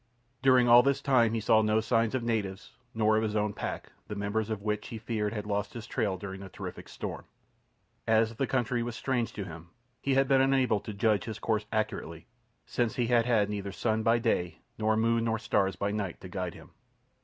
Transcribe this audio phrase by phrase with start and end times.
[0.41, 3.91] During all this time he saw no signs of natives, nor of his own pack,
[4.07, 7.25] the members of which he feared had lost his trail during the terrific storm.
[8.07, 9.69] As the country was strange to him,
[10.01, 12.25] he had been unable to judge his course accurately,
[12.65, 16.27] since he had had neither sun by day nor moon nor stars by night to
[16.29, 16.71] guide him.